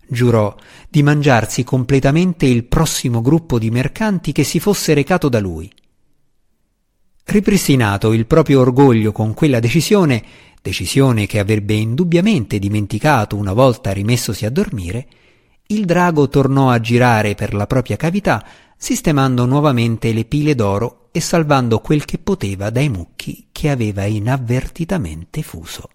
Giurò 0.04 0.52
di 0.88 1.04
mangiarsi 1.04 1.62
completamente 1.62 2.44
il 2.46 2.64
prossimo 2.64 3.22
gruppo 3.22 3.60
di 3.60 3.70
mercanti 3.70 4.32
che 4.32 4.42
si 4.42 4.58
fosse 4.58 4.94
recato 4.94 5.28
da 5.28 5.38
lui. 5.38 5.72
Ripristinato 7.22 8.12
il 8.12 8.26
proprio 8.26 8.58
orgoglio 8.58 9.12
con 9.12 9.32
quella 9.32 9.60
decisione, 9.60 10.24
decisione 10.60 11.26
che 11.26 11.38
avrebbe 11.38 11.74
indubbiamente 11.74 12.58
dimenticato 12.58 13.36
una 13.36 13.52
volta 13.52 13.92
rimessosi 13.92 14.44
a 14.44 14.50
dormire, 14.50 15.06
il 15.70 15.84
drago 15.84 16.28
tornò 16.28 16.70
a 16.70 16.80
girare 16.80 17.34
per 17.34 17.52
la 17.52 17.66
propria 17.66 17.96
cavità 17.96 18.42
sistemando 18.74 19.44
nuovamente 19.44 20.12
le 20.12 20.24
pile 20.24 20.54
d'oro 20.54 21.08
e 21.12 21.20
salvando 21.20 21.80
quel 21.80 22.04
che 22.04 22.18
poteva 22.18 22.70
dai 22.70 22.88
mucchi 22.88 23.48
che 23.52 23.68
aveva 23.68 24.04
inavvertitamente 24.04 25.42
fuso. 25.42 25.90